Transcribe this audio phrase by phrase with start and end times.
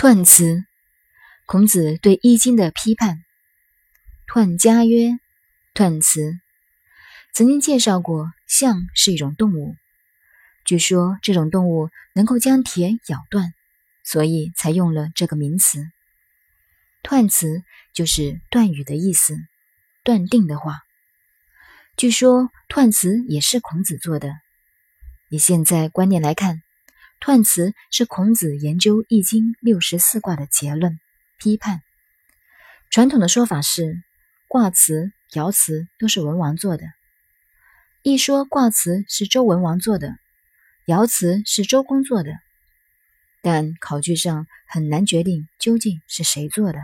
[0.00, 0.64] 断辞，
[1.44, 3.22] 孔子对《易经》的批判。
[4.26, 5.18] 断家曰
[5.76, 6.40] ：“断辞。”
[7.34, 9.76] 曾经介绍过，象是一种动物。
[10.64, 13.52] 据说这种动物能够将铁咬断，
[14.02, 15.84] 所以才用了这个名词。
[17.02, 17.62] 断辞
[17.92, 19.36] 就是断语的意思，
[20.02, 20.80] 断定的话。
[21.98, 24.32] 据说断辞也是孔子做的。
[25.28, 26.62] 以现在观念来看。
[27.20, 30.98] 彖辞是孔子研究《易经》六十四卦的结论
[31.38, 31.82] 批判。
[32.88, 34.02] 传统的说法是，
[34.48, 36.86] 卦辞、爻辞都是文王做的。
[38.02, 40.16] 一说卦辞是周文王做的，
[40.86, 42.32] 爻辞是周公做的，
[43.42, 46.78] 但考据上很难决定究竟是谁做的。